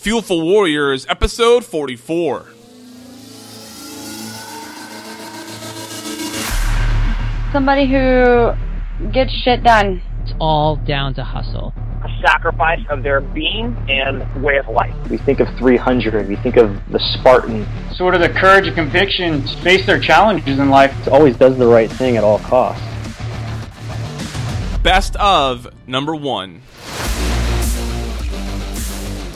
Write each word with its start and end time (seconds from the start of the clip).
Fuel 0.00 0.22
for 0.22 0.42
Warriors, 0.42 1.04
episode 1.10 1.62
44. 1.62 2.46
Somebody 7.52 7.86
who 7.86 8.52
gets 9.12 9.30
shit 9.30 9.62
done. 9.62 10.00
It's 10.22 10.32
all 10.40 10.76
down 10.76 11.12
to 11.16 11.22
hustle. 11.22 11.74
A 12.02 12.08
sacrifice 12.26 12.80
of 12.88 13.02
their 13.02 13.20
being 13.20 13.76
and 13.90 14.42
way 14.42 14.56
of 14.56 14.68
life. 14.68 14.94
We 15.10 15.18
think 15.18 15.38
of 15.38 15.48
300, 15.58 16.28
we 16.28 16.36
think 16.36 16.56
of 16.56 16.80
the 16.90 16.98
Spartan. 16.98 17.66
Sort 17.92 18.14
of 18.14 18.22
the 18.22 18.30
courage 18.30 18.68
and 18.68 18.74
conviction 18.74 19.42
to 19.42 19.56
face 19.60 19.84
their 19.84 20.00
challenges 20.00 20.58
in 20.58 20.70
life. 20.70 20.98
It 21.06 21.12
always 21.12 21.36
does 21.36 21.58
the 21.58 21.66
right 21.66 21.92
thing 21.92 22.16
at 22.16 22.24
all 22.24 22.38
costs. 22.38 22.82
Best 24.82 25.14
of 25.16 25.68
number 25.86 26.16
one. 26.16 26.62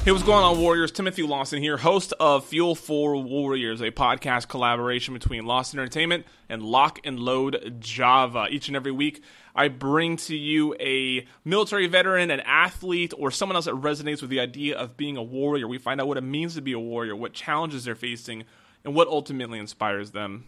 Hey, 0.04 0.12
what's 0.12 0.22
going 0.22 0.44
on, 0.44 0.60
Warriors? 0.60 0.92
Timothy 0.92 1.22
Lawson 1.22 1.62
here, 1.62 1.78
host 1.78 2.12
of 2.20 2.44
Fuel 2.48 2.74
for 2.74 3.16
Warriors, 3.16 3.80
a 3.80 3.90
podcast 3.90 4.48
collaboration 4.48 5.14
between 5.14 5.46
Lawson 5.46 5.78
Entertainment 5.78 6.26
and 6.46 6.62
Lock 6.62 7.00
and 7.04 7.18
Load 7.18 7.76
Java. 7.80 8.46
Each 8.50 8.68
and 8.68 8.76
every 8.76 8.92
week, 8.92 9.22
I 9.54 9.68
bring 9.68 10.18
to 10.18 10.36
you 10.36 10.74
a 10.78 11.26
military 11.42 11.86
veteran, 11.86 12.30
an 12.30 12.40
athlete, 12.40 13.14
or 13.16 13.30
someone 13.30 13.56
else 13.56 13.64
that 13.64 13.76
resonates 13.76 14.20
with 14.20 14.28
the 14.28 14.40
idea 14.40 14.76
of 14.76 14.98
being 14.98 15.16
a 15.16 15.22
warrior. 15.22 15.66
We 15.66 15.78
find 15.78 15.98
out 16.02 16.06
what 16.06 16.18
it 16.18 16.20
means 16.20 16.54
to 16.56 16.60
be 16.60 16.72
a 16.72 16.78
warrior, 16.78 17.16
what 17.16 17.32
challenges 17.32 17.86
they're 17.86 17.94
facing, 17.94 18.44
and 18.84 18.94
what 18.94 19.08
ultimately 19.08 19.58
inspires 19.58 20.10
them. 20.10 20.44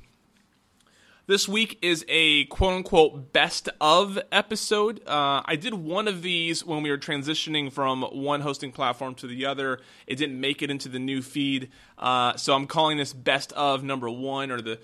This 1.29 1.49
week 1.49 1.81
is 1.83 2.05
a 2.09 2.45
quote 2.45 2.75
unquote 2.75 3.33
best 3.33 3.69
of 3.81 4.17
episode. 4.31 5.01
Uh, 5.05 5.43
I 5.45 5.57
did 5.57 5.75
one 5.75 6.07
of 6.07 6.23
these 6.23 6.65
when 6.65 6.85
we 6.85 6.91
were 6.91 6.99
transitioning 6.99 7.73
from 7.73 8.03
one 8.03 8.43
hosting 8.43 8.71
platform 8.71 9.17
to 9.17 9.27
the 9.27 9.45
other. 9.47 9.81
It 10.07 10.17
didn't 10.17 10.41
make 10.41 10.63
it 10.63 10.71
into 10.71 10.89
the 10.89 11.01
new 11.01 11.23
feed, 11.23 11.71
uh, 11.99 12.37
so 12.37 12.55
I'm 12.55 12.69
calling 12.69 12.97
this 12.97 13.13
best 13.13 13.53
of 13.55 13.83
number 13.83 14.09
one 14.09 14.53
or 14.53 14.61
the 14.61 14.79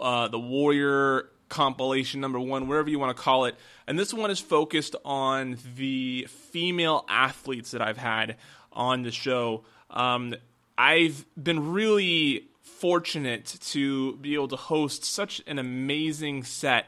uh, 0.00 0.28
the 0.28 0.38
Warrior 0.38 1.28
compilation 1.50 2.22
number 2.22 2.40
one, 2.40 2.68
wherever 2.68 2.88
you 2.88 2.98
want 2.98 3.14
to 3.14 3.22
call 3.22 3.44
it. 3.44 3.54
And 3.86 3.98
this 3.98 4.14
one 4.14 4.30
is 4.30 4.40
focused 4.40 4.96
on 5.04 5.58
the 5.76 6.26
female 6.30 7.04
athletes 7.06 7.72
that 7.72 7.82
I've 7.82 7.98
had 7.98 8.38
on 8.72 9.02
the 9.02 9.10
show. 9.10 9.64
Um, 9.90 10.36
I've 10.78 11.26
been 11.36 11.70
really 11.74 12.48
fortunate 12.62 13.58
to 13.60 14.16
be 14.16 14.34
able 14.34 14.48
to 14.48 14.56
host 14.56 15.04
such 15.04 15.42
an 15.46 15.58
amazing 15.58 16.44
set 16.44 16.86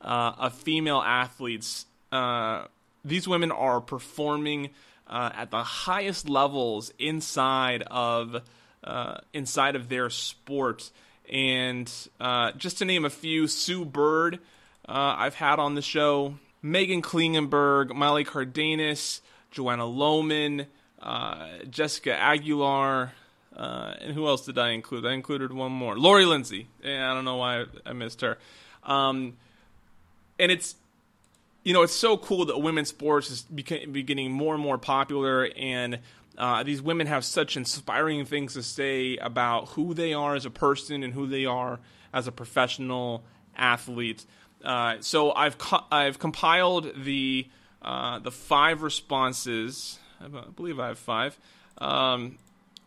uh, 0.00 0.32
of 0.38 0.54
female 0.54 1.02
athletes. 1.02 1.86
Uh, 2.10 2.64
these 3.04 3.28
women 3.28 3.52
are 3.52 3.80
performing 3.80 4.70
uh, 5.06 5.30
at 5.34 5.50
the 5.50 5.62
highest 5.62 6.28
levels 6.28 6.92
inside 6.98 7.82
of 7.90 8.42
uh, 8.84 9.18
inside 9.32 9.74
of 9.74 9.88
their 9.88 10.10
sport, 10.10 10.90
and 11.30 11.92
uh, 12.20 12.52
just 12.52 12.78
to 12.78 12.84
name 12.84 13.04
a 13.04 13.10
few, 13.10 13.48
Sue 13.48 13.84
Bird, 13.84 14.36
uh, 14.88 15.14
I've 15.18 15.34
had 15.34 15.58
on 15.58 15.74
the 15.74 15.82
show, 15.82 16.36
Meghan 16.62 17.02
Klingenberg, 17.02 17.92
Molly 17.94 18.22
Cardenas, 18.22 19.22
Joanna 19.50 19.84
Lohman, 19.84 20.66
Jessica 21.68 22.14
Aguilar. 22.14 23.12
Uh, 23.56 23.94
and 24.00 24.12
who 24.12 24.26
else 24.26 24.44
did 24.44 24.58
I 24.58 24.70
include? 24.70 25.06
I 25.06 25.12
included 25.12 25.52
one 25.52 25.72
more, 25.72 25.98
Lori 25.98 26.26
Lindsey. 26.26 26.68
Yeah, 26.84 27.10
I 27.10 27.14
don't 27.14 27.24
know 27.24 27.36
why 27.36 27.64
I 27.86 27.94
missed 27.94 28.20
her. 28.20 28.36
Um, 28.84 29.38
and 30.38 30.52
it's, 30.52 30.74
you 31.64 31.72
know, 31.72 31.82
it's 31.82 31.94
so 31.94 32.18
cool 32.18 32.44
that 32.46 32.58
women's 32.58 32.88
sports 32.88 33.30
is 33.30 33.42
getting 33.42 34.30
more 34.30 34.54
and 34.54 34.62
more 34.62 34.76
popular, 34.76 35.48
and 35.56 36.00
uh, 36.36 36.62
these 36.62 36.82
women 36.82 37.06
have 37.06 37.24
such 37.24 37.56
inspiring 37.56 38.26
things 38.26 38.52
to 38.54 38.62
say 38.62 39.16
about 39.16 39.68
who 39.70 39.94
they 39.94 40.12
are 40.12 40.34
as 40.34 40.44
a 40.44 40.50
person 40.50 41.02
and 41.02 41.14
who 41.14 41.26
they 41.26 41.46
are 41.46 41.80
as 42.12 42.26
a 42.26 42.32
professional 42.32 43.24
athlete. 43.56 44.26
Uh, 44.62 44.96
so 45.00 45.32
I've 45.32 45.56
co- 45.56 45.84
I've 45.90 46.18
compiled 46.18 46.92
the 47.04 47.48
uh, 47.80 48.18
the 48.18 48.30
five 48.30 48.82
responses. 48.82 49.98
I 50.20 50.28
believe 50.28 50.78
I 50.78 50.88
have 50.88 50.98
five. 50.98 51.38
Um, 51.78 52.38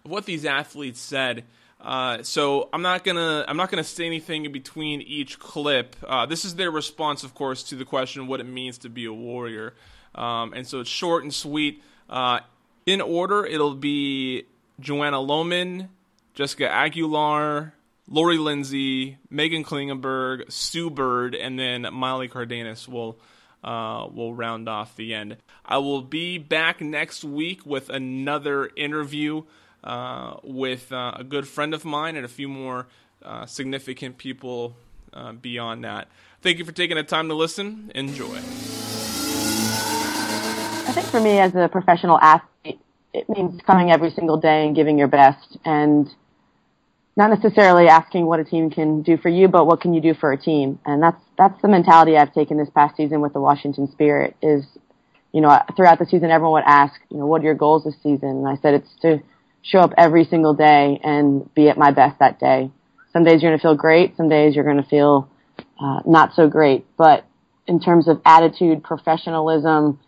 what 0.09 0.25
these 0.25 0.45
athletes 0.45 0.99
said. 0.99 1.45
Uh, 1.79 2.23
so 2.23 2.67
I'm 2.73 2.81
not 2.81 3.03
gonna 3.03 3.45
I'm 3.47 3.55
not 3.55 3.71
gonna 3.71 3.83
say 3.83 4.05
anything 4.05 4.45
in 4.45 4.51
between 4.51 5.01
each 5.01 5.39
clip. 5.39 5.95
Uh, 6.05 6.25
this 6.25 6.43
is 6.43 6.55
their 6.55 6.71
response, 6.71 7.23
of 7.23 7.33
course, 7.33 7.63
to 7.63 7.75
the 7.75 7.85
question 7.85 8.27
what 8.27 8.41
it 8.41 8.45
means 8.45 8.79
to 8.79 8.89
be 8.89 9.05
a 9.05 9.13
warrior. 9.13 9.75
Um, 10.13 10.53
and 10.53 10.67
so 10.67 10.81
it's 10.81 10.89
short 10.89 11.23
and 11.23 11.33
sweet. 11.33 11.81
Uh, 12.09 12.39
in 12.85 12.99
order, 12.99 13.45
it'll 13.45 13.75
be 13.75 14.43
Joanna 14.79 15.17
Lohman, 15.17 15.87
Jessica 16.33 16.69
Aguilar, 16.69 17.73
Lori 18.09 18.37
Lindsey, 18.37 19.17
Meghan 19.31 19.63
Klingenberg, 19.63 20.51
Sue 20.51 20.89
Bird, 20.89 21.35
and 21.35 21.57
then 21.57 21.87
Miley 21.93 22.27
Cardenas 22.27 22.89
will 22.89 23.19
uh, 23.63 24.07
will 24.11 24.33
round 24.33 24.67
off 24.67 24.95
the 24.95 25.13
end. 25.13 25.37
I 25.65 25.77
will 25.77 26.01
be 26.01 26.37
back 26.37 26.81
next 26.81 27.23
week 27.23 27.65
with 27.65 27.89
another 27.89 28.69
interview 28.75 29.43
uh, 29.83 30.37
with 30.43 30.91
uh, 30.91 31.13
a 31.15 31.23
good 31.23 31.47
friend 31.47 31.73
of 31.73 31.85
mine 31.85 32.15
and 32.15 32.25
a 32.25 32.29
few 32.29 32.47
more 32.47 32.87
uh, 33.23 33.45
significant 33.45 34.17
people 34.17 34.75
uh, 35.13 35.31
beyond 35.33 35.83
that. 35.83 36.07
Thank 36.41 36.57
you 36.57 36.65
for 36.65 36.71
taking 36.71 36.97
the 36.97 37.03
time 37.03 37.27
to 37.29 37.33
listen. 37.33 37.91
Enjoy. 37.95 38.35
I 40.87 40.91
think 40.93 41.07
for 41.07 41.19
me 41.19 41.39
as 41.39 41.53
a 41.55 41.67
professional 41.67 42.17
athlete, 42.19 42.79
it 43.13 43.27
means 43.29 43.61
coming 43.65 43.91
every 43.91 44.11
single 44.11 44.37
day 44.37 44.65
and 44.65 44.75
giving 44.75 44.97
your 44.97 45.07
best 45.07 45.57
and 45.65 46.09
not 47.17 47.29
necessarily 47.29 47.87
asking 47.87 48.25
what 48.25 48.39
a 48.39 48.45
team 48.45 48.69
can 48.69 49.01
do 49.01 49.17
for 49.17 49.27
you, 49.27 49.47
but 49.49 49.65
what 49.65 49.81
can 49.81 49.93
you 49.93 49.99
do 49.99 50.13
for 50.13 50.31
a 50.31 50.37
team. 50.37 50.79
And 50.85 51.03
that's, 51.03 51.21
that's 51.37 51.61
the 51.61 51.67
mentality 51.67 52.17
I've 52.17 52.33
taken 52.33 52.57
this 52.57 52.69
past 52.69 52.95
season 52.95 53.19
with 53.19 53.33
the 53.33 53.41
Washington 53.41 53.91
Spirit 53.91 54.37
is, 54.41 54.63
you 55.33 55.41
know, 55.41 55.59
throughout 55.75 55.99
the 55.99 56.05
season, 56.05 56.31
everyone 56.31 56.53
would 56.53 56.63
ask, 56.65 56.93
you 57.09 57.17
know, 57.17 57.25
what 57.25 57.41
are 57.41 57.45
your 57.45 57.55
goals 57.55 57.83
this 57.83 57.95
season? 58.01 58.29
And 58.29 58.47
I 58.47 58.55
said, 58.61 58.73
it's 58.75 58.89
to 59.01 59.21
show 59.63 59.79
up 59.79 59.91
every 59.97 60.25
single 60.25 60.53
day 60.53 60.99
and 61.03 61.53
be 61.53 61.69
at 61.69 61.77
my 61.77 61.91
best 61.91 62.19
that 62.19 62.39
day. 62.39 62.71
Some 63.13 63.23
days 63.23 63.41
you're 63.41 63.51
going 63.51 63.59
to 63.59 63.61
feel 63.61 63.75
great. 63.75 64.15
Some 64.17 64.29
days 64.29 64.55
you're 64.55 64.63
going 64.63 64.81
to 64.81 64.89
feel 64.89 65.29
uh, 65.79 66.01
not 66.05 66.33
so 66.35 66.47
great. 66.47 66.85
But 66.97 67.25
in 67.67 67.79
terms 67.79 68.07
of 68.07 68.21
attitude, 68.25 68.83
professionalism, 68.83 69.99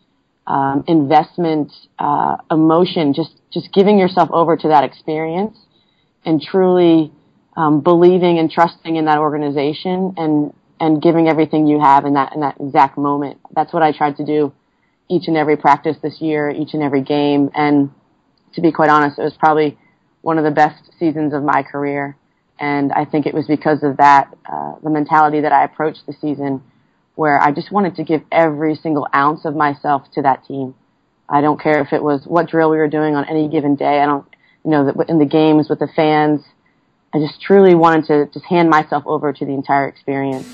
um, 0.48 0.84
investment, 0.88 1.72
uh, 2.00 2.38
emotion, 2.50 3.14
just 3.14 3.32
just 3.54 3.72
giving 3.74 4.00
yourself 4.00 4.30
over 4.32 4.58
to 4.58 4.68
that 4.70 4.84
experience 4.84 5.58
and 6.26 6.42
truly 6.42 7.12
um, 7.56 7.82
believing 7.82 8.40
and 8.40 8.50
trusting 8.50 8.96
in 8.96 9.06
that 9.06 9.18
organization 9.18 10.14
and 10.18 10.54
and 10.80 11.02
giving 11.02 11.28
everything 11.28 11.68
you 11.68 11.80
have 11.80 12.06
in 12.06 12.14
that 12.16 12.34
in 12.34 12.42
that 12.42 12.56
exact 12.60 12.98
moment. 12.98 13.40
That's 13.54 13.72
what 13.72 13.84
I 13.84 13.92
tried 13.92 14.18
to 14.18 14.26
do 14.26 14.54
each 15.10 15.28
and 15.28 15.38
every 15.38 15.58
practice 15.58 15.98
this 16.02 16.22
year, 16.22 16.50
each 16.50 16.74
and 16.74 16.82
every 16.82 17.02
game, 17.02 17.52
and 17.54 17.92
to 18.54 18.62
be 18.62 18.72
quite 18.72 18.90
honest, 18.90 19.20
it 19.20 19.24
was 19.24 19.34
probably 19.38 19.78
one 20.22 20.38
of 20.38 20.44
the 20.44 20.52
best 20.52 20.92
seasons 21.00 21.34
of 21.34 21.44
my 21.44 21.64
career. 21.64 22.16
And 22.60 22.92
I 22.94 23.06
think 23.06 23.26
it 23.26 23.34
was 23.34 23.48
because 23.48 23.84
of 23.84 23.98
that, 23.98 24.36
uh, 24.46 24.76
the 24.84 24.90
mentality 24.90 25.42
that 25.42 25.52
I 25.52 25.64
approached 25.64 26.06
the 26.06 26.14
season 26.14 26.62
where 27.16 27.42
I 27.42 27.52
just 27.52 27.72
wanted 27.72 27.96
to 27.96 28.04
give 28.04 28.22
every 28.32 28.76
single 28.76 29.08
ounce 29.14 29.46
of 29.46 29.56
myself 29.56 30.04
to 30.14 30.22
that 30.22 30.46
team. 30.46 30.76
I 31.28 31.42
don't 31.42 31.60
care 31.60 31.82
if 31.82 31.94
it 31.94 32.04
was 32.04 32.26
what 32.26 32.50
drill 32.50 32.70
we 32.70 32.78
were 32.78 32.88
doing 32.88 33.16
on 33.16 33.26
any 33.26 33.48
given 33.48 33.76
day. 33.76 34.00
I 34.00 34.06
don't, 34.06 34.26
you 34.64 34.72
know, 34.72 34.94
in 35.08 35.18
the 35.18 35.26
games 35.26 35.70
with 35.70 35.80
the 35.80 35.88
fans. 35.96 36.42
I 37.14 37.20
just 37.20 37.42
truly 37.42 37.76
wanted 37.76 38.06
to 38.08 38.26
just 38.34 38.46
hand 38.46 38.70
myself 38.70 39.04
over 39.06 39.34
to 39.34 39.46
the 39.46 39.52
entire 39.52 39.88
experience. 39.88 40.48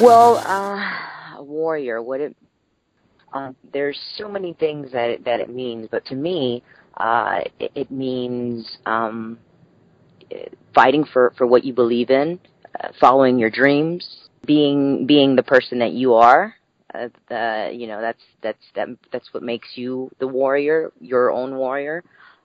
Well, 0.00 0.36
uh, 0.44 1.42
warrior, 1.42 2.02
what 2.02 2.20
it 2.20 2.36
um, 3.32 3.56
there's 3.72 3.98
so 4.16 4.28
many 4.28 4.54
things 4.54 4.92
that 4.92 5.10
it, 5.10 5.24
that 5.24 5.40
it 5.40 5.50
means, 5.50 5.88
but 5.90 6.04
to 6.06 6.14
me, 6.14 6.62
uh, 6.96 7.40
it, 7.58 7.72
it 7.74 7.90
means 7.90 8.78
um, 8.86 9.38
fighting 10.74 11.04
for, 11.12 11.32
for 11.36 11.46
what 11.46 11.64
you 11.64 11.72
believe 11.72 12.10
in, 12.10 12.38
uh, 12.80 12.88
following 13.00 13.38
your 13.38 13.50
dreams, 13.50 14.28
being 14.46 15.06
being 15.06 15.36
the 15.36 15.42
person 15.42 15.78
that 15.80 15.92
you 15.92 16.14
are. 16.14 16.54
Uh, 16.94 17.08
the, 17.28 17.70
you 17.74 17.86
know 17.86 18.00
that's 18.00 18.22
that's 18.42 18.62
that 18.74 18.88
that's 19.12 19.34
what 19.34 19.42
makes 19.42 19.68
you 19.74 20.10
the 20.18 20.26
warrior, 20.26 20.92
your 21.00 21.30
own 21.30 21.56
warrior. 21.56 22.02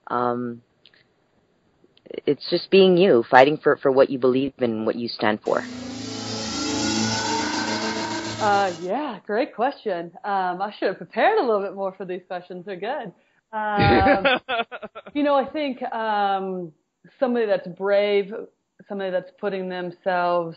Um, 0.08 0.62
it's 2.26 2.44
just 2.50 2.70
being 2.70 2.96
you, 2.96 3.24
fighting 3.30 3.56
for 3.56 3.76
for 3.76 3.90
what 3.90 4.10
you 4.10 4.18
believe 4.18 4.52
in, 4.58 4.84
what 4.84 4.96
you 4.96 5.08
stand 5.08 5.40
for. 5.42 5.64
Uh, 8.42 8.74
yeah, 8.82 9.20
great 9.24 9.54
question. 9.54 10.10
Um, 10.24 10.60
I 10.60 10.74
should 10.76 10.88
have 10.88 10.96
prepared 10.96 11.38
a 11.38 11.42
little 11.42 11.62
bit 11.62 11.76
more 11.76 11.94
for 11.96 12.04
these 12.04 12.22
questions. 12.26 12.66
They're 12.66 12.74
good. 12.74 13.12
Um, 13.52 14.40
you 15.14 15.22
know, 15.22 15.36
I 15.36 15.44
think 15.44 15.80
um, 15.92 16.72
somebody 17.20 17.46
that's 17.46 17.68
brave, 17.68 18.34
somebody 18.88 19.12
that's 19.12 19.30
putting 19.38 19.68
themselves, 19.68 20.56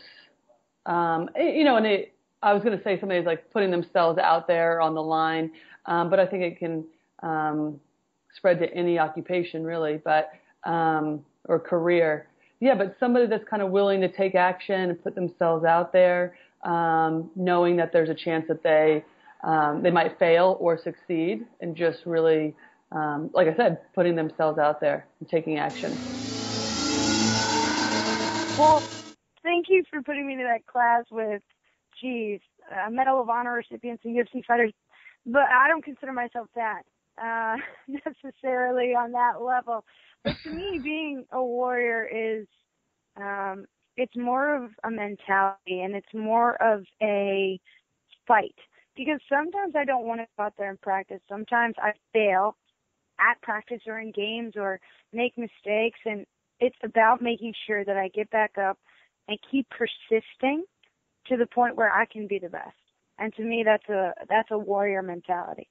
um, 0.84 1.30
you 1.36 1.62
know, 1.62 1.76
and 1.76 1.86
it, 1.86 2.12
I 2.42 2.54
was 2.54 2.64
going 2.64 2.76
to 2.76 2.82
say 2.82 2.98
somebody's 2.98 3.24
like 3.24 3.52
putting 3.52 3.70
themselves 3.70 4.18
out 4.18 4.48
there 4.48 4.80
on 4.80 4.94
the 4.94 5.02
line, 5.02 5.52
um, 5.86 6.10
but 6.10 6.18
I 6.18 6.26
think 6.26 6.42
it 6.42 6.58
can 6.58 6.84
um, 7.22 7.78
spread 8.36 8.58
to 8.58 8.74
any 8.74 8.98
occupation 8.98 9.62
really, 9.62 10.00
but 10.04 10.32
um, 10.64 11.24
or 11.44 11.60
career. 11.60 12.26
Yeah, 12.58 12.74
but 12.74 12.96
somebody 12.98 13.28
that's 13.28 13.44
kind 13.48 13.62
of 13.62 13.70
willing 13.70 14.00
to 14.00 14.08
take 14.08 14.34
action 14.34 14.90
and 14.90 15.00
put 15.02 15.14
themselves 15.14 15.64
out 15.64 15.92
there, 15.92 16.36
um, 16.66 17.30
knowing 17.36 17.76
that 17.76 17.92
there's 17.92 18.10
a 18.10 18.14
chance 18.14 18.44
that 18.48 18.62
they 18.62 19.04
um, 19.44 19.82
they 19.82 19.90
might 19.90 20.18
fail 20.18 20.56
or 20.60 20.78
succeed, 20.82 21.46
and 21.60 21.76
just 21.76 21.98
really, 22.04 22.54
um, 22.90 23.30
like 23.32 23.46
I 23.46 23.54
said, 23.54 23.78
putting 23.94 24.16
themselves 24.16 24.58
out 24.58 24.80
there 24.80 25.06
and 25.20 25.28
taking 25.28 25.58
action. 25.58 25.98
Well, 28.56 28.88
thank 29.42 29.66
you 29.68 29.84
for 29.90 30.02
putting 30.02 30.26
me 30.26 30.32
in 30.32 30.40
that 30.40 30.66
class 30.66 31.04
with, 31.10 31.42
geez, 32.00 32.40
a 32.86 32.90
Medal 32.90 33.20
of 33.20 33.28
Honor 33.28 33.52
recipients 33.52 34.02
and 34.04 34.16
UFC 34.16 34.44
fighters, 34.44 34.72
but 35.26 35.42
I 35.42 35.68
don't 35.68 35.84
consider 35.84 36.12
myself 36.12 36.48
that 36.56 36.82
uh, 37.22 37.56
necessarily 38.06 38.94
on 38.94 39.12
that 39.12 39.42
level. 39.42 39.84
But 40.24 40.34
to 40.42 40.50
me, 40.50 40.80
being 40.82 41.24
a 41.30 41.42
warrior 41.42 42.04
is 42.04 42.46
um, 43.16 43.66
it's 43.96 44.16
more 44.16 44.54
of 44.56 44.70
a 44.84 44.90
mentality 44.90 45.80
and 45.80 45.94
it's 45.94 46.14
more 46.14 46.60
of 46.62 46.84
a 47.02 47.58
fight. 48.26 48.54
Because 48.96 49.20
sometimes 49.28 49.74
I 49.76 49.84
don't 49.84 50.06
want 50.06 50.20
to 50.20 50.26
go 50.36 50.44
out 50.44 50.54
there 50.56 50.70
and 50.70 50.80
practice. 50.80 51.20
Sometimes 51.28 51.74
I 51.78 51.92
fail 52.12 52.56
at 53.20 53.40
practice 53.42 53.82
or 53.86 53.98
in 53.98 54.12
games 54.12 54.54
or 54.56 54.80
make 55.12 55.36
mistakes 55.36 55.98
and 56.04 56.26
it's 56.60 56.76
about 56.82 57.20
making 57.20 57.52
sure 57.66 57.84
that 57.84 57.96
I 57.96 58.08
get 58.08 58.30
back 58.30 58.56
up 58.58 58.78
and 59.28 59.38
keep 59.50 59.66
persisting 59.70 60.64
to 61.26 61.36
the 61.36 61.46
point 61.46 61.76
where 61.76 61.92
I 61.92 62.06
can 62.06 62.26
be 62.26 62.38
the 62.38 62.48
best. 62.48 62.76
And 63.18 63.34
to 63.34 63.42
me, 63.42 63.62
that's 63.64 63.88
a 63.88 64.12
that's 64.28 64.50
a 64.50 64.58
warrior 64.58 65.02
mentality. 65.02 65.68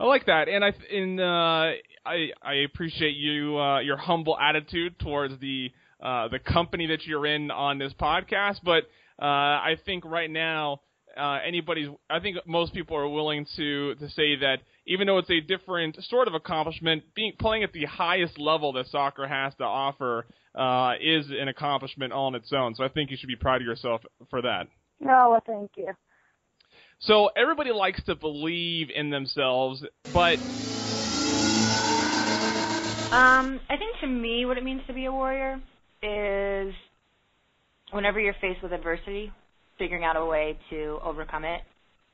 I 0.00 0.04
like 0.04 0.26
that, 0.26 0.48
and 0.48 0.64
I 0.64 0.72
in 0.90 1.20
uh, 1.20 1.72
I 2.04 2.30
I 2.42 2.54
appreciate 2.64 3.16
you 3.16 3.56
uh, 3.58 3.80
your 3.80 3.96
humble 3.96 4.36
attitude 4.36 4.98
towards 4.98 5.38
the 5.38 5.70
uh, 6.02 6.28
the 6.28 6.38
company 6.38 6.86
that 6.88 7.06
you're 7.06 7.26
in 7.26 7.50
on 7.50 7.78
this 7.78 7.92
podcast. 8.00 8.60
But 8.64 8.84
uh, 9.20 9.26
I 9.26 9.76
think 9.84 10.04
right 10.04 10.30
now 10.30 10.80
uh, 11.16 11.38
anybody's 11.46 11.88
I 12.08 12.20
think 12.20 12.38
most 12.46 12.72
people 12.74 12.96
are 12.96 13.08
willing 13.08 13.46
to 13.56 13.94
to 13.96 14.08
say 14.10 14.36
that 14.36 14.58
even 14.86 15.06
though 15.06 15.18
it's 15.18 15.30
a 15.30 15.40
different 15.40 15.96
sort 16.04 16.28
of 16.28 16.34
accomplishment, 16.34 17.04
being 17.14 17.32
playing 17.38 17.62
at 17.62 17.72
the 17.72 17.84
highest 17.84 18.38
level 18.38 18.72
that 18.74 18.86
soccer 18.88 19.26
has 19.26 19.54
to 19.56 19.64
offer 19.64 20.26
uh, 20.54 20.94
is 21.00 21.26
an 21.30 21.48
accomplishment 21.48 22.12
all 22.12 22.26
on 22.26 22.34
its 22.34 22.52
own. 22.52 22.74
So 22.74 22.84
I 22.84 22.88
think 22.88 23.10
you 23.10 23.16
should 23.16 23.28
be 23.28 23.36
proud 23.36 23.60
of 23.60 23.66
yourself 23.66 24.02
for 24.30 24.42
that. 24.42 24.66
No, 25.00 25.30
well, 25.30 25.42
thank 25.46 25.72
you. 25.76 25.92
So 27.00 27.30
everybody 27.36 27.72
likes 27.72 28.02
to 28.04 28.14
believe 28.14 28.88
in 28.94 29.10
themselves, 29.10 29.84
but 30.12 30.38
um, 33.10 33.60
I 33.68 33.76
think 33.76 33.98
to 34.00 34.06
me, 34.06 34.46
what 34.46 34.56
it 34.56 34.64
means 34.64 34.82
to 34.86 34.92
be 34.92 35.06
a 35.06 35.12
warrior 35.12 35.60
is 36.02 36.74
whenever 37.92 38.18
you're 38.18 38.34
faced 38.40 38.62
with 38.62 38.72
adversity, 38.72 39.32
figuring 39.78 40.04
out 40.04 40.16
a 40.16 40.24
way 40.24 40.58
to 40.70 40.98
overcome 41.04 41.44
it 41.44 41.60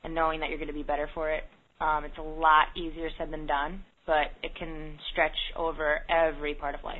and 0.03 0.13
knowing 0.13 0.39
that 0.39 0.49
you're 0.49 0.57
going 0.57 0.67
to 0.67 0.73
be 0.73 0.83
better 0.83 1.09
for 1.13 1.31
it. 1.31 1.43
Um, 1.81 2.05
it's 2.05 2.17
a 2.17 2.21
lot 2.21 2.67
easier 2.75 3.09
said 3.17 3.31
than 3.31 3.47
done, 3.47 3.83
but 4.05 4.27
it 4.43 4.55
can 4.55 4.97
stretch 5.11 5.35
over 5.55 5.99
every 6.09 6.53
part 6.53 6.75
of 6.75 6.83
life. 6.83 6.97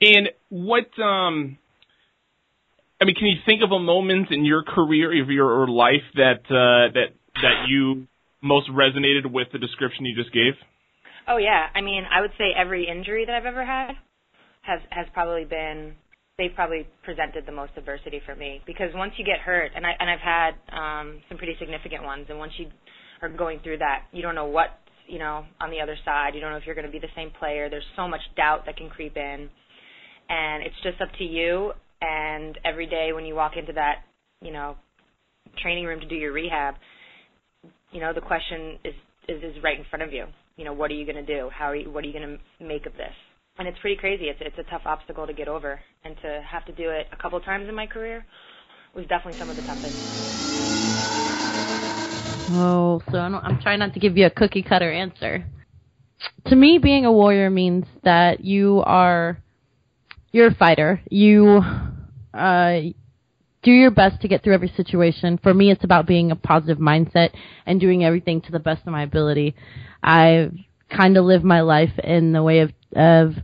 And 0.00 0.30
what 0.48 0.88
um 1.00 1.58
I 3.00 3.04
mean, 3.04 3.16
can 3.16 3.26
you 3.26 3.38
think 3.44 3.62
of 3.64 3.72
a 3.72 3.80
moment 3.80 4.28
in 4.30 4.44
your 4.44 4.62
career 4.62 5.22
of 5.22 5.28
your 5.30 5.66
life 5.68 6.06
that 6.14 6.42
uh 6.46 6.92
that 6.92 7.14
that 7.42 7.66
you 7.68 8.06
most 8.42 8.70
resonated 8.70 9.30
with 9.30 9.48
the 9.52 9.58
description 9.58 10.04
you 10.04 10.16
just 10.16 10.32
gave? 10.32 10.54
Oh 11.28 11.36
yeah, 11.36 11.66
I 11.74 11.80
mean, 11.80 12.04
I 12.10 12.20
would 12.20 12.32
say 12.38 12.50
every 12.56 12.88
injury 12.88 13.24
that 13.26 13.34
I've 13.34 13.46
ever 13.46 13.64
had 13.64 13.92
has 14.62 14.80
has 14.90 15.06
probably 15.12 15.44
been 15.44 15.94
they've 16.38 16.54
probably 16.54 16.86
presented 17.04 17.44
the 17.46 17.52
most 17.52 17.72
adversity 17.76 18.20
for 18.24 18.34
me 18.34 18.60
because 18.66 18.88
once 18.94 19.12
you 19.16 19.24
get 19.24 19.38
hurt 19.38 19.70
and 19.74 19.86
I 19.86 19.92
and 19.98 20.08
I've 20.08 20.20
had 20.20 20.52
um 20.72 21.20
some 21.28 21.38
pretty 21.38 21.54
significant 21.58 22.02
ones 22.04 22.26
and 22.28 22.38
once 22.38 22.52
you 22.58 22.66
are 23.22 23.28
going 23.28 23.60
through 23.60 23.78
that, 23.78 24.02
you 24.12 24.20
don't 24.20 24.34
know 24.34 24.46
what, 24.46 24.70
you 25.06 25.18
know, 25.18 25.44
on 25.60 25.70
the 25.70 25.80
other 25.80 25.96
side. 26.04 26.34
You 26.34 26.40
don't 26.40 26.50
know 26.50 26.56
if 26.56 26.64
you're 26.66 26.74
going 26.74 26.86
to 26.86 26.92
be 26.92 26.98
the 26.98 27.12
same 27.14 27.30
player. 27.38 27.70
There's 27.70 27.84
so 27.96 28.08
much 28.08 28.20
doubt 28.36 28.66
that 28.66 28.76
can 28.76 28.90
creep 28.90 29.16
in. 29.16 29.48
And 30.28 30.62
it's 30.64 30.74
just 30.82 31.00
up 31.00 31.08
to 31.18 31.24
you 31.24 31.72
and 32.00 32.58
every 32.64 32.86
day 32.86 33.12
when 33.14 33.24
you 33.24 33.34
walk 33.34 33.52
into 33.56 33.72
that, 33.74 34.02
you 34.40 34.52
know, 34.52 34.76
training 35.62 35.84
room 35.84 36.00
to 36.00 36.08
do 36.08 36.14
your 36.14 36.32
rehab, 36.32 36.74
you 37.92 38.00
know, 38.00 38.12
the 38.12 38.20
question 38.20 38.78
is 38.84 38.94
is, 39.28 39.42
is 39.42 39.62
right 39.62 39.78
in 39.78 39.84
front 39.88 40.02
of 40.02 40.12
you. 40.12 40.26
You 40.56 40.64
know, 40.64 40.72
what 40.72 40.90
are 40.90 40.94
you 40.94 41.06
going 41.06 41.24
to 41.24 41.34
do? 41.34 41.48
How 41.56 41.66
are 41.66 41.76
you, 41.76 41.90
what 41.90 42.02
are 42.02 42.08
you 42.08 42.12
going 42.12 42.38
to 42.38 42.64
make 42.64 42.86
of 42.86 42.92
this? 42.94 43.14
And 43.58 43.68
it's 43.68 43.78
pretty 43.80 43.96
crazy. 43.96 44.24
It's 44.24 44.38
it's 44.40 44.58
a 44.58 44.70
tough 44.70 44.82
obstacle 44.84 45.26
to 45.26 45.32
get 45.32 45.48
over, 45.48 45.80
and 46.04 46.16
to 46.22 46.42
have 46.48 46.64
to 46.66 46.72
do 46.72 46.90
it 46.90 47.06
a 47.12 47.16
couple 47.16 47.38
times 47.40 47.68
in 47.68 47.74
my 47.74 47.86
career 47.86 48.24
was 48.94 49.06
definitely 49.06 49.38
some 49.38 49.50
of 49.50 49.56
the 49.56 49.62
toughest. 49.62 49.94
Oh, 52.50 53.02
so 53.10 53.18
I'm, 53.18 53.34
I'm 53.34 53.60
trying 53.60 53.78
not 53.78 53.94
to 53.94 54.00
give 54.00 54.16
you 54.16 54.26
a 54.26 54.30
cookie 54.30 54.62
cutter 54.62 54.90
answer. 54.90 55.46
To 56.46 56.56
me, 56.56 56.78
being 56.78 57.04
a 57.04 57.12
warrior 57.12 57.50
means 57.50 57.86
that 58.04 58.44
you 58.44 58.82
are 58.84 59.38
you're 60.32 60.48
a 60.48 60.54
fighter. 60.54 61.00
You 61.10 61.62
uh, 62.34 62.80
do 63.62 63.70
your 63.70 63.90
best 63.90 64.20
to 64.22 64.28
get 64.28 64.42
through 64.42 64.54
every 64.54 64.72
situation. 64.76 65.38
For 65.42 65.54
me, 65.54 65.70
it's 65.70 65.84
about 65.84 66.06
being 66.06 66.30
a 66.30 66.36
positive 66.36 66.78
mindset 66.78 67.30
and 67.66 67.80
doing 67.80 68.04
everything 68.04 68.40
to 68.42 68.52
the 68.52 68.58
best 68.58 68.82
of 68.86 68.92
my 68.92 69.02
ability. 69.02 69.54
I 70.02 70.50
kind 70.94 71.16
of 71.16 71.24
live 71.24 71.44
my 71.44 71.60
life 71.62 71.92
in 72.02 72.32
the 72.32 72.42
way 72.42 72.60
of 72.60 72.72
of 72.94 73.34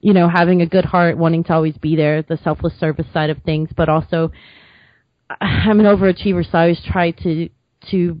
you 0.00 0.12
know 0.12 0.28
having 0.28 0.62
a 0.62 0.66
good 0.66 0.84
heart, 0.84 1.18
wanting 1.18 1.44
to 1.44 1.52
always 1.52 1.76
be 1.78 1.96
there, 1.96 2.22
the 2.22 2.38
selfless 2.42 2.74
service 2.78 3.06
side 3.12 3.30
of 3.30 3.38
things, 3.42 3.70
but 3.76 3.88
also 3.88 4.32
I'm 5.40 5.80
an 5.80 5.86
overachiever, 5.86 6.44
so 6.44 6.58
I 6.58 6.62
always 6.62 6.82
try 6.84 7.10
to 7.10 7.48
to 7.90 8.20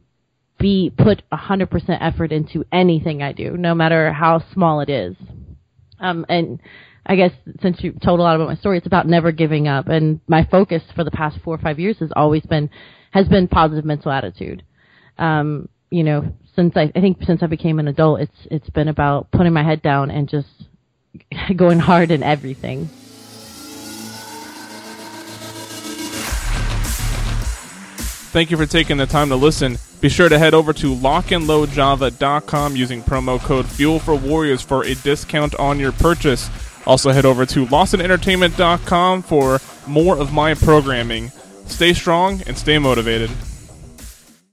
be 0.58 0.92
put 0.96 1.22
100% 1.32 1.98
effort 2.00 2.32
into 2.32 2.64
anything 2.72 3.22
I 3.22 3.32
do, 3.32 3.56
no 3.56 3.74
matter 3.74 4.12
how 4.12 4.42
small 4.52 4.80
it 4.80 4.88
is. 4.88 5.16
Um, 5.98 6.24
and 6.28 6.60
I 7.06 7.16
guess 7.16 7.32
since 7.60 7.82
you 7.82 7.92
told 7.92 8.20
a 8.20 8.22
lot 8.22 8.36
about 8.36 8.48
my 8.48 8.56
story, 8.56 8.78
it's 8.78 8.86
about 8.86 9.06
never 9.06 9.32
giving 9.32 9.68
up. 9.68 9.88
And 9.88 10.20
my 10.26 10.46
focus 10.50 10.82
for 10.94 11.04
the 11.04 11.10
past 11.10 11.38
four 11.44 11.54
or 11.54 11.58
five 11.58 11.78
years 11.78 11.98
has 11.98 12.10
always 12.14 12.42
been 12.42 12.70
has 13.10 13.28
been 13.28 13.48
positive 13.48 13.84
mental 13.84 14.10
attitude. 14.10 14.64
Um, 15.18 15.68
you 15.90 16.02
know, 16.02 16.34
since 16.56 16.76
I, 16.76 16.92
I 16.94 17.00
think 17.00 17.22
since 17.24 17.42
I 17.42 17.46
became 17.46 17.78
an 17.78 17.88
adult, 17.88 18.20
it's 18.20 18.46
it's 18.50 18.70
been 18.70 18.88
about 18.88 19.30
putting 19.30 19.52
my 19.52 19.62
head 19.62 19.82
down 19.82 20.10
and 20.10 20.28
just 20.28 20.48
going 21.56 21.78
hard 21.78 22.10
in 22.10 22.22
everything. 22.22 22.88
Thank 28.34 28.50
you 28.50 28.56
for 28.56 28.66
taking 28.66 28.96
the 28.96 29.06
time 29.06 29.28
to 29.28 29.36
listen. 29.36 29.78
Be 30.00 30.08
sure 30.08 30.28
to 30.28 30.38
head 30.38 30.54
over 30.54 30.72
to 30.72 30.92
lockandloadjava.com 30.92 32.74
using 32.74 33.00
promo 33.00 33.38
code 33.38 33.64
Fuel 33.64 34.00
for 34.00 34.16
Warriors 34.16 34.60
for 34.60 34.84
a 34.84 34.94
discount 34.96 35.54
on 35.54 35.78
your 35.78 35.92
purchase. 35.92 36.50
Also, 36.84 37.12
head 37.12 37.24
over 37.24 37.46
to 37.46 37.64
lawsonentertainment.com 37.66 39.22
for 39.22 39.60
more 39.86 40.18
of 40.18 40.32
my 40.32 40.54
programming. 40.54 41.30
Stay 41.66 41.92
strong 41.92 42.42
and 42.46 42.58
stay 42.58 42.76
motivated. 42.76 43.30